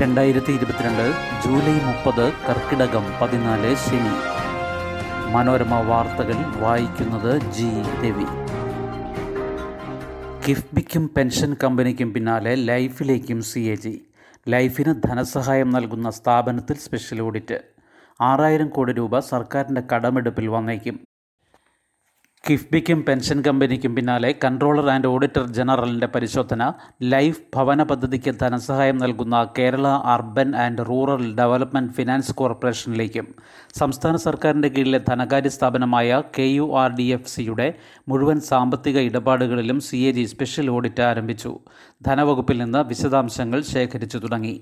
[0.00, 1.12] രണ്ടായിരത്തി ഇരുപത്തിരണ്ട്
[1.44, 4.40] ജൂലൈ മുപ്പത് കർക്കിടകം പതിനാല് ശനി.
[5.32, 7.82] മനോരമ വാർത്തകൾ വായിക്കുന്നത് ജി.
[8.06, 8.24] രവി.
[10.48, 13.60] കിഫ്ബിക്കും പെൻഷൻ കമ്പനിക്കും പിന്നാലെ ലൈഫിലേക്കും സി.
[13.60, 13.74] എ.
[13.74, 14.02] ജി.
[14.48, 17.58] ലൈഫിന് ധനസഹായം നൽകുന്ന സ്ഥാപനത്തിൽ സ്പെഷ്യൽ ഓഡിറ്റ്.
[18.20, 21.00] ആറായിരം കോടി രൂപ സർക്കാരിന്റെ കടമെടുപ്പിൽ വന്നേക്കും.
[22.44, 26.62] കിഫ്ബിക്കും പെൻഷൻ കമ്പനിക്കും പിന്നാലെ കൺട്രോളർ ആൻഡ് ഓഡിറ്റർ ജനറലിന്റെ പരിശോധന
[27.02, 33.26] ലൈഫ് ഭവന പദ്ധതിക്ക് ധനസഹായം നൽകുന്ന Kerala urban and rural development finance കോർപ്പറേഷനിലേക്കും
[33.78, 37.68] സംസ്ഥാന സർക്കാരിന്റെ കീഴിലെ ധനകാര്യ സ്ഥാപനമായ K U R D F സിയുടെ
[38.08, 41.52] മുഴുവൻ സാമ്പത്തിക ഇടപാടുകളിലും C A G special audit ആരംഭിച്ചു.
[42.06, 44.56] ധനവകുപ്പിൽ നിന്ന് വിശദാംശങ്ങൾ ശേഖരിച്ചു തുടങ്ങി.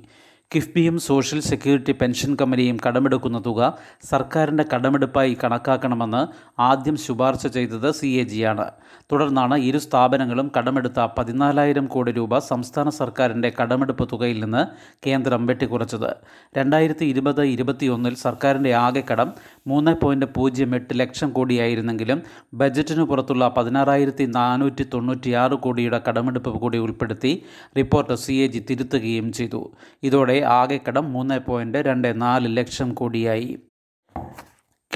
[0.54, 6.26] കിഫ്ബിയും സോഷ്യൽ സെക്യൂരിറ്റി പെൻഷൻ കമ്പനിയും കടമെടുക്കുന്ന തുക സർക്കാരിന്റെ കടമെടുപ്പായി കണക്കാക്കണമെന്ന്
[6.60, 8.70] ആദ്യം ശുപാർശ ചെയ്തത് സി എ ജിയാണ്.
[9.12, 14.66] തുടർന്നാണ് ഇരു സ്ഥാപനങ്ങളും കടമെടുത്ത പതിനാലായിരം കോടി രൂപ സംസ്ഥാന സർക്കാരിന്റെ കടമെടുപ്പ് തുകയിൽ നിന്ന്
[15.06, 16.16] കേന്ദ്രം വെട്ടിക്കുറച്ചത്.
[16.56, 19.32] രണ്ടായിരത്തി ഇരുപത് ഇരുപത്തിയൊന്നിൽ സർക്കാരിന്റെ ആകെ കടം
[19.66, 22.22] മൂന്ന് പോയിന്റ് പൂജ്യം എട്ട് ലക്ഷം കോടിയായിരുന്നെങ്കിലും
[22.54, 27.44] ബജറ്റിനു പുറത്തുള്ള പതിനാറായിരത്തി നാനൂറ്റി തൊണ്ണൂറ്റിയാറ് കോടിയുടെ കടമെടുപ്പ് കൂടി ഉൾപ്പെടുത്തി
[27.76, 29.72] റിപ്പോർട്ട് സി എ ജി തിരുത്തുകയും ചെയ്തു.
[30.02, 33.58] ഇതോടെ ആകെ കടം മൂന്ന് പോയിന്റ് രണ്ട് നാല് ലക്ഷം കോടിയായി.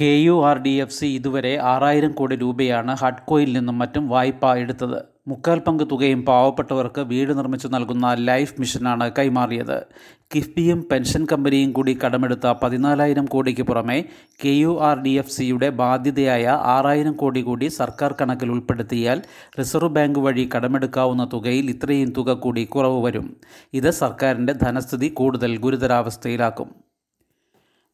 [0.01, 5.12] K U R D F C ഇതുവരെ ആറായിരം കോടി രൂപയാണ് ഹഡ്കോയിൽ നിന്നും മറ്റും വായ്പ എടുത്തത്.
[5.27, 9.87] മുക്കാൽ പങ്ക് തുകയും പാവപ്പെട്ടവർക്ക് വീട് നിർമ്മിച്ചു നൽകുന്ന ലൈഫ് മിഷനാണ് കൈമാറിയത്.
[10.35, 14.05] കിഫ്ബിയും പെൻഷൻ കമ്പനിയും കൂടി കടമെടുത്ത പതിനാലായിരം കോടിക്ക് പുറമെ
[14.45, 19.23] K U R D F സിയുടെ ബാധ്യതയായ ആറായിരം കോടി കൂടി സർക്കാർ കണക്കിൽ ഉൾപ്പെടുത്തിയാൽ
[19.59, 23.37] റിസർവ് ബാങ്ക് വഴി കടമെടുക്കാവുന്ന തുകയിൽ ഇത്രയും തുക കൂടി കുറവ് വരും.
[23.75, 26.75] ഇത് സർക്കാരിന്റെ ധനസ്ഥിതി കൂടുതൽ ഗുരുതരാവസ്ഥയിലാക്കും.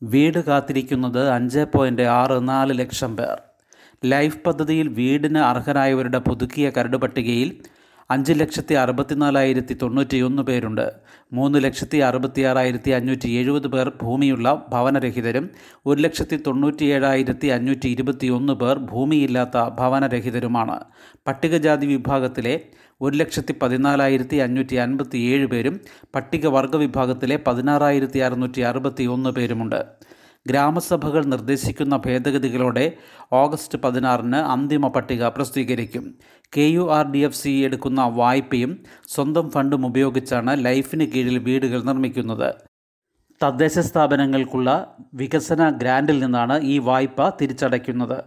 [0.03, 3.48] വീട് കാത്തിരിക്കുന്നത് അഞ്ച് പോയിന്റ് ആറ് നാല് ലക്ഷം പേർ.
[4.05, 7.57] ലൈഫ് പദ്ധതിയിൽ വീടിന് അർഹരായവരുടെ പുതുക്കിയ കരട് പട്ടികയിൽ
[8.11, 10.93] അഞ്ച് ലക്ഷത്തി അറുപത്തിനാലായിരത്തി തൊണ്ണൂറ്റിയൊന്ന് പേരുണ്ട്.
[11.33, 15.51] മൂന്ന് ലക്ഷത്തി അറുപത്തിയാറായിരത്തി അഞ്ഞൂറ്റി എഴുപത് പേർ ഭൂമിയുള്ള ഭവനരഹിതരും
[15.87, 20.79] ഒരു ലക്ഷത്തി തൊണ്ണൂറ്റിയേഴായിരത്തി അഞ്ഞൂറ്റി ഇരുപത്തിയൊന്ന് പേർ ഭൂമിയില്ലാത്ത ഭവനരഹിതരുമാണ്.
[21.27, 22.61] പട്ടികജാതി വിഭാഗത്തിലെ
[23.01, 25.81] ഒരു ലക്ഷത്തി പതിനാലായിരത്തി അഞ്ഞൂറ്റി അൻപത്തി ഏഴ് പേരും
[26.15, 29.85] പട്ടികവർഗ വിഭാഗത്തിലെ പതിനാറായിരത്തി അറുന്നൂറ്റി അറുപത്തി ഒന്ന് പേരുമുണ്ട്.
[30.47, 32.93] ഗ്രാമസഭകൾ നിർദ്ദേശിക്കുന്ന ഭേദഗതികളോടെ
[33.33, 36.15] ഓഗസ്റ്റ് പതിനാറിന് അന്തിമ പട്ടിക പ്രസിദ്ധീകരിക്കും.
[36.57, 42.55] K U R D F C എടുക്കുന്ന വായ്പയും സ്വന്തം ഫണ്ടും ഉപയോഗിച്ചാണ് ലൈഫിന് കീഴിൽ വീടുകൾ നിർമ്മിക്കുന്നത്.
[43.43, 48.25] തദ്ദേശ സ്ഥാപനങ്ങൾക്കുള്ള വികസന ഗ്രാൻഡിൽ നിന്നാണ് ഈ വായ്പ തിരിച്ചടയ്ക്കുന്നത്.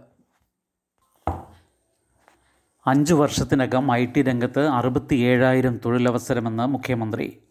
[2.86, 7.41] അഞ്ചു വർഷത്തിനകം ഐ ടി രംഗത്ത് അറുപത്തി ഏഴായിരം തൊഴിലവസരമെന്ന് മുഖ്യമന്ത്രി.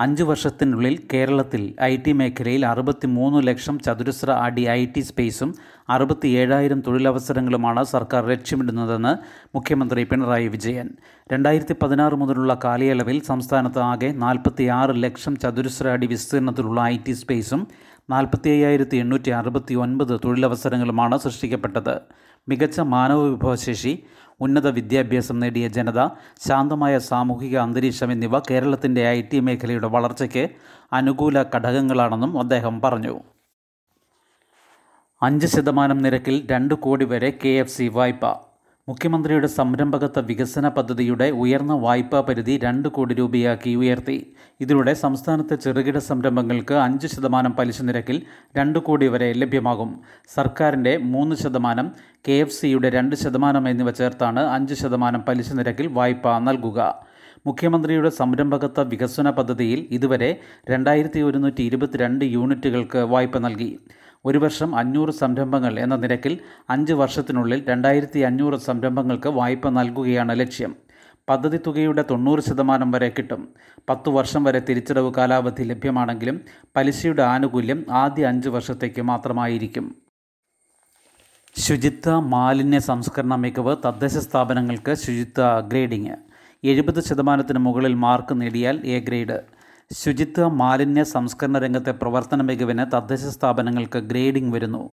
[0.00, 5.54] അഞ്ച് വർഷത്തിനുള്ളിൽ കേരളത്തിൽ ഐ ടി മേഖലയിൽ അറുപത്തി മൂന്ന് ലക്ഷം ചതുരശ്ര അടി ഐ ടി സ്പേസും
[5.90, 9.12] അറുപത്തി ഏഴായിരം തൊഴിലവസരങ്ങളുമാണ് സർക്കാർ ലക്ഷ്യമിടുന്നതെന്ന്
[9.54, 10.88] മുഖ്യമന്ത്രി പിണറായി വിജയൻ.
[11.32, 17.66] രണ്ടായിരത്തി പതിനാറ് മുതലുള്ള കാലയളവിൽ സംസ്ഥാനത്ത് ആകെ നാൽപ്പത്തി ആറ് ലക്ഷം ചതുരശ്ര അടി വിസ്തീർണത്തിലുള്ള ഐ ടി സ്പേസും
[18.10, 22.00] നാൽപ്പത്തി അയ്യായിരത്തി എണ്ണൂറ്റി അറുപത്തി ഒൻപത് തൊഴിലവസരങ്ങളുമാണ് സൃഷ്ടിക്കപ്പെട്ടത്.
[22.48, 24.02] മികച്ച മാനവ വിഭവശേഷി
[24.40, 26.06] ഉന്നത വിദ്യാഭ്യാസം നേടിയ ജനത
[26.48, 30.50] ശാന്തമായ സാമൂഹിക അന്തരീക്ഷം എന്നിവ കേരളത്തിന്റെ ഐ ടി മേഖലയുടെ വളർച്ചയ്ക്ക്
[30.92, 33.14] അനുകൂല ഘടകങ്ങളാണെന്നും അദ്ദേഹം പറഞ്ഞു.
[35.22, 38.49] അഞ്ച് ശതമാനം നിരക്കിൽ രണ്ട് കോടി വരെ കെ എഫ് സി വായ്പ
[38.90, 44.16] മുഖ്യമന്ത്രിയുടെ സംരംഭകത്വ വികസന പദ്ധതിയുടെ ഉയർന്ന വായ്പാ പരിധി രണ്ട് കോടി രൂപയാക്കി ഉയർത്തി.
[44.64, 48.16] ഇതിലൂടെ സംസ്ഥാനത്തെ ചെറുകിട സംരംഭങ്ങൾക്ക് അഞ്ച് ശതമാനം പലിശ നിരക്കിൽ
[48.58, 49.90] രണ്ട് കോടി വരെ ലഭ്യമാകും.
[50.36, 51.86] സർക്കാരിന്റെ മൂന്ന് ശതമാനം
[52.28, 56.80] കെ എഫ് സിയുടെ രണ്ട് ശതമാനം എന്നിവ ചേർത്താണ് അഞ്ച് ശതമാനം പലിശ നിരക്കിൽ വായ്പ നൽകുക.
[57.46, 60.32] മുഖ്യമന്ത്രിയുടെ സംരംഭകത്വ വികസന പദ്ധതിയിൽ ഇതുവരെ
[60.70, 63.72] രണ്ടായിരത്തി ഒരുന്നൂറ്റി ഇരുപത്തിരണ്ട് യൂണിറ്റുകൾക്ക് വായ്പ നൽകി.
[64.24, 66.38] ഒരു വർഷം അഞ്ഞൂറ് സംരംഭങ്ങൾ എന്ന നിരക്കിൽ
[66.70, 70.76] അഞ്ച് വർഷത്തിനുള്ളിൽ രണ്ടായിരത്തി അഞ്ഞൂറ് സംരംഭങ്ങൾക്ക് വായ്പ നൽകുകയാണ് ലക്ഷ്യം.
[71.28, 73.54] പദ്ധതി തുകയുടെ തൊണ്ണൂറ് ശതമാനം വരെ കിട്ടും.
[73.88, 76.40] പത്തു വർഷം വരെ തിരിച്ചടവ് കാലാവധി ലഭ്യമാണെങ്കിലും
[76.76, 79.94] പലിശയുടെ ആനുകൂല്യം ആദ്യ അഞ്ച് വർഷത്തേക്ക് മാത്രമായിരിക്കും.
[81.56, 86.16] ശുചിത്വ മാലിന്യ സംസ്കരണ മികവ് തദ്ദേശ സ്ഥാപനങ്ങൾക്ക് ശുചിത്വ ഗ്രേഡിംഗ്.
[86.64, 89.59] എഴുപത് ശതമാനത്തിന് മുകളിൽ മാർക്ക് നേടിയാൽ എ ഗ്രേഡ്.
[89.92, 94.90] ശുചിത്വ മാലിന്യ സംസ്കരണ രംഗത്തെ പ്രവർത്തന മികവിന് തദ്ദേശ സ്ഥാപനങ്ങൾക്ക് ഗ്രേഡിംഗ് വരുന്നു.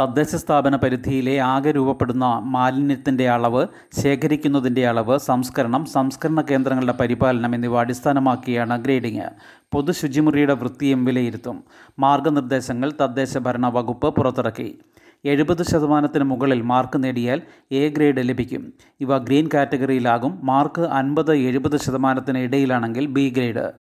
[0.00, 3.66] തദ്ദേശ സ്ഥാപന പരിധിയിലെ ആകെ രൂപപ്പെടുന്ന മാലിന്യത്തിന്റെ അളവ്
[4.02, 9.28] ശേഖരിക്കുന്നതിന്റെ അളവ് സംസ്കരണം സംസ്കരണ കേന്ദ്രങ്ങളുടെ പരിപാലനം എന്നിവ അടിസ്ഥാനമാക്കിയാണ് ഗ്രേഡിംഗ്.
[9.72, 11.64] പൊതു ശുചിമുറിയുടെ വൃത്തിയും വിലയിരുത്തും.
[11.98, 14.78] മാർഗനിർദ്ദേശങ്ങൾ തദ്ദേശ ഭരണ വകുപ്പ് പുറത്തിറക്കി.
[15.24, 17.42] എഴുപത് ശതമാനത്തിന് മുകളിൽ മാർക്ക് നേടിയാൽ
[17.72, 18.72] എ ഗ്രേഡ് ലഭിക്കും.
[19.00, 20.40] ഇവ ഗ്രീൻ കാറ്റഗറിയിലാകും.
[20.44, 23.83] മാർക്ക് അൻപത് എഴുപത് ശതമാനത്തിന് ഇടയിലാണെങ്കിൽ ബി ഗ്രേഡ്.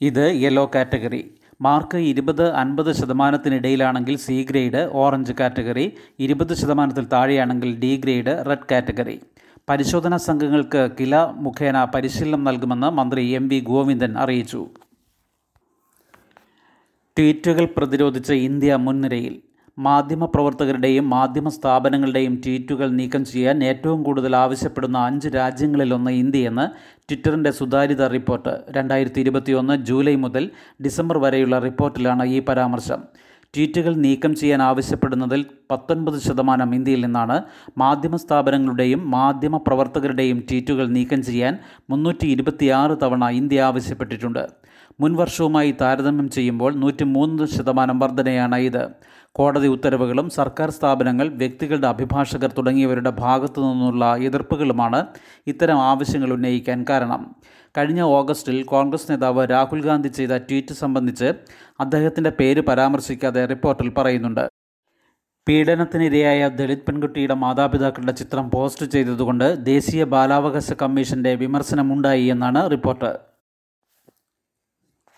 [0.00, 1.20] ഇത് യെല്ലോ കാറ്റഗറി
[1.62, 9.20] മാർക്ക് ഇരുപത് അൻപത് ശതമാനത്തിനിടയിലാണെങ്കിൽ സി ഗ്രേഡ് ഓറഞ്ച് കാറ്റഗറി ഇരുപത് ശതമാനത്തിൽ താഴെയാണെങ്കിൽ ഡി ഗ്രേഡ് റെഡ് കാറ്റഗറി
[9.68, 14.60] പരിശോധനാ സംഘങ്ങൾക്ക് കില മുഖേന പരിശീലനം നൽകുമെന്ന് മന്ത്രി എം വി ഗോവിന്ദൻ അറിയിച്ചു.
[17.16, 19.45] ട്വീറ്റുകൾ പ്രതിരോധിച്ച് ഇന്ത്യ മുൻനിരയിൽ.
[19.78, 28.60] മാധ്യമപ്രവർത്തകരുടെയും മാധ്യമ സ്ഥാപനങ്ങളുടെയും ട്വീറ്റുകൾ നീക്കം ചെയ്യാൻ ഏറ്റവും കൂടുതൽ ആവശ്യപ്പെടുന്ന അഞ്ച് രാജ്യങ്ങളിലൊന്ന് ഇന്ത്യയെന്ന് ട്വിറ്ററിന്റെ സുതാര്യത റിപ്പോർട്ട്.
[28.70, 30.50] രണ്ടായിരത്തി ഇരുപത്തിയൊന്ന് ജൂലൈ മുതൽ
[30.84, 33.02] ഡിസംബർ വരെയുള്ള റിപ്പോർട്ടിലാണ് ഈ പരാമർശം.
[33.56, 37.42] ട്വീറ്റുകൾ നീക്കം ചെയ്യാൻ ആവശ്യപ്പെടുന്നതിൽ പത്തൊൻപത് ശതമാനം ഇന്ത്യയിൽ നിന്നാണ്
[37.78, 41.58] മാധ്യമ സ്ഥാപനങ്ങളുടെയും മാധ്യമ പ്രവർത്തകരുടെയും ട്വീറ്റുകൾ നീക്കം ചെയ്യാൻ
[41.90, 42.44] മുന്നൂറ്റി
[43.02, 44.65] തവണ ഇന്ത്യ ആവശ്യപ്പെട്ടിട്ടുണ്ട്.
[45.00, 48.88] മുൻ വർഷവുമായി താരതമ്യം ചെയ്യുമ്പോൾ നൂറ്റി മൂന്ന് ശതമാനം വർധനയാണ് ഇത്.
[49.32, 55.06] കോടതി ഉത്തരവുകളും സർക്കാർ സ്ഥാപനങ്ങൾ വ്യക്തികളുടെ അഭിഭാഷകർ തുടങ്ങിയവരുടെ ഭാഗത്തു നിന്നുള്ള എതിർപ്പുകളുമാണ്
[55.46, 57.34] ഇത്തരം ആവശ്യങ്ങൾ ഉന്നയിക്കാൻ കാരണം.
[57.78, 61.34] കഴിഞ്ഞ ഓഗസ്റ്റിൽ കോൺഗ്രസ് നേതാവ് രാഹുൽ ഗാന്ധി ചെയ്ത ട്വീറ്റ് സംബന്ധിച്ച്
[61.80, 64.48] അദ്ദേഹത്തിന്റെ പേര് പരാമർശിക്കാതെ റിപ്പോർട്ടിൽ പറയുന്നുണ്ട്.
[65.48, 73.35] പീഡനത്തിനിരയായ ദളിത് പെൺകുട്ടിയുടെ മാതാപിതാക്കളുടെ ചിത്രം പോസ്റ്റ് ചെയ്തതുകൊണ്ട് ദേശീയ ബാലാവകാശ കമ്മീഷന്റെ വിമർശനമുണ്ടായി എന്നാണ് റിപ്പോർട്ട്.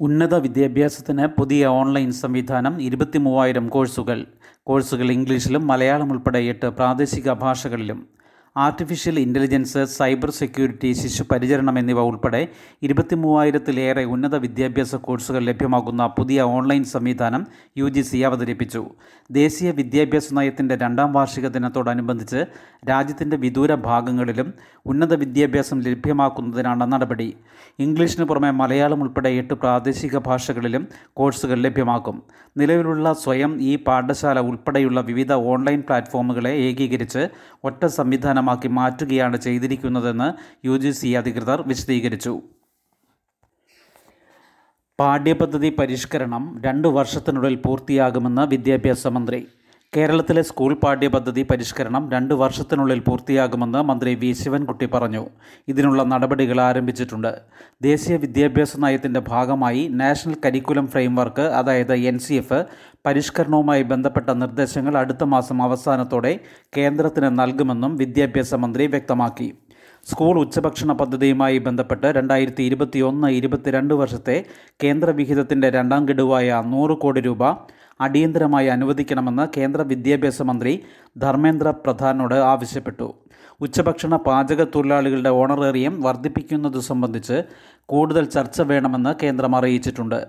[0.00, 4.27] ഉന്നത വിദ്യാഭ്യാസത്തിന് പുതിയ ഓൺലൈൻ സംവിധാനം ഇരുപത്തി മൂവായിരം കോഴ്സുകൾ.
[4.67, 8.09] കോഴ്സുകൾ ഇംഗ്ലീഷിലും മലയാളം ഉൾപ്പെടെ എട്ട് പ്രാദേശിക ഭാഷകളിലും.
[8.58, 12.49] ആർട്ടിഫിഷ്യൽ ഇന്റലിജൻസ് സൈബർ സെക്യൂരിറ്റി ശിശു പരിചരണം എന്നിവ ഉൾപ്പെടെ
[12.82, 17.46] ഇരുപത്തി മൂവായിരത്തിലേറെ ഉന്നത വിദ്യാഭ്യാസ കോഴ്സുകൾ ലഭ്യമാകുന്ന പുതിയ ഓൺലൈൻ സംവിധാനം
[17.78, 18.84] യു ജി സി അവതരിപ്പിച്ചു.
[19.31, 22.44] ദേശീയ വിദ്യാഭ്യാസ നയത്തിന്റെ രണ്ടാം വാർഷിക ദിനത്തോടനുബന്ധിച്ച്
[22.90, 24.55] രാജ്യത്തിന്റെ വിദൂര ഭാഗങ്ങളിലും
[24.87, 27.37] ഉന്നത വിദ്യാഭ്യാസം ലഭ്യമാക്കുന്നതിനാണ് നടപടി.
[27.78, 32.22] ഇംഗ്ലീഷിന് പുറമെ മലയാളം ഉൾപ്പെടെ എട്ട് പ്രാദേശിക ഭാഷകളിലും കോഴ്സുകൾ ലഭ്യമാക്കും.
[32.56, 37.28] നിലവിലുള്ള സ്വയം ഈ പാഠശാല ഉൾപ്പെടെയുള്ള വിവിധ ഓൺലൈൻ പ്ലാറ്റ്ഫോമുകളെ ഏകീകരിച്ച്
[37.64, 37.87] ഒറ്റ
[38.49, 40.29] സംവിധാനമാക്കി മാറ്റുകയാണ് ചെയ്തിരിക്കുന്നതെന്ന്
[40.67, 40.75] യു
[41.17, 42.35] അധികൃതർ വിശദീകരിച്ചു.
[44.99, 49.47] പാഠ്യപദ്ധതി പരിഷ്കരണം രണ്ടു വർഷത്തിനുള്ളിൽ പൂർത്തിയാകുമെന്ന് വിദ്യാഭ്യാസ മന്ത്രി
[49.96, 54.32] കേരളത്തിലെ സ്കൂൾ പാഠ്യപദ്ധതി പരിഷ്കരണം രണ്ട് വർഷത്തിനുള്ളിൽ പൂർത്തിയാകുമെന്ന് മന്ത്രി വി.
[54.32, 55.23] ശിവൻകുട്ടി പറഞ്ഞു.
[55.69, 57.31] ഇതിനുള്ള നടപടികൾ ആരംഭിച്ചിട്ടുണ്ട്.
[57.82, 62.64] ദേശീയ വിദ്യാഭ്യാസ നയത്തിന്റെ ഭാഗമായി നാഷണൽ കരിക്കുലം ഫ്രെയിംവർക്ക് അതായത് എൻ സി എഫ്
[63.06, 66.38] പരിഷ്കരണവുമായി ബന്ധപ്പെട്ട നിർദ്ദേശങ്ങൾ അടുത്ത മാസം അവസാനത്തോടെ
[66.76, 69.49] കേന്ദ്രത്തിന് നൽകുമെന്നും വിദ്യാഭ്യാസ മന്ത്രി വ്യക്തമാക്കി.
[70.11, 74.44] സ്കൂൾ ഉച്ചഭക്ഷണ പദ്ധതിയുമായി ബന്ധപ്പെട്ട് രണ്ടായിരത്തി ഇരുപത്തിയൊന്ന് ഇരുപത്തിരണ്ട് വർഷത്തെ
[74.84, 77.43] കേന്ദ്ര വിഹിതത്തിന്റെ രണ്ടാം ഗഡുവായ നൂറ് കോടി രൂപ
[78.00, 80.73] അടിയന്തരമായി അനുവദിക്കണമെന്ന് കേന്ദ്ര വിദ്യാഭ്യാസ മന്ത്രി
[81.19, 83.09] ധർമ്മേന്ദ്ര പ്രധാനോട് ആവശ്യപ്പെട്ടു.
[83.61, 87.39] ഉച്ചഭക്ഷണ പാചക തൊഴിലാളികളുടെ ഓണറേറിയം വർദ്ധിപ്പിക്കുന്നത് സംബന്ധിച്ച്
[87.87, 90.21] കൂടുതൽ ചർച്ച വേണമെന്ന് കേന്ദ്രം അറിയിച്ചിട്ടുണ്ട്.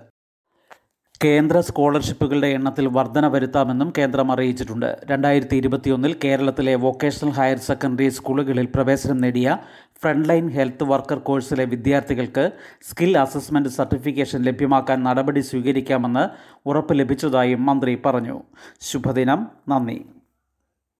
[1.24, 4.86] കേന്ദ്ര സ്കോളർഷിപ്പുകളുടെ എണ്ണത്തിൽ വർധന വരുത്താമെന്നും കേന്ദ്രം അറിയിച്ചിട്ടുണ്ട്.
[5.10, 9.58] രണ്ടായിരത്തി ഇരുപത്തിയൊന്നിൽ കേരളത്തിലെ വൊക്കേഷണൽ ഹയർ സെക്കൻഡറി സ്കൂളുകളിൽ പ്രവേശനം നേടിയ
[10.02, 12.44] ഫ്രണ്ട്ലൈൻ ഹെൽത്ത് വർക്കർ കോഴ്സിലെ വിദ്യാർത്ഥികൾക്ക്
[12.90, 16.24] സ്കിൽ അസസ്മെന്റ് സർട്ടിഫിക്കേഷൻ ലഭ്യമാക്കാൻ നടപടി സ്വീകരിക്കാമെന്ന്
[16.66, 18.38] ഉറപ്പ് ലഭിച്ചതായും മന്ത്രി പറഞ്ഞു.
[18.80, 19.42] ശുഭദിനം.
[19.68, 19.98] നന്ദി.